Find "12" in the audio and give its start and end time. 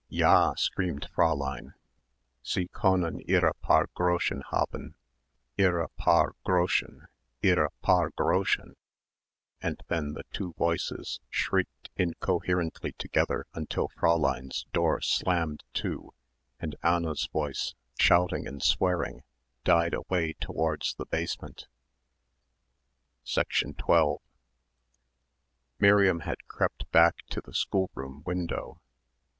23.23-24.19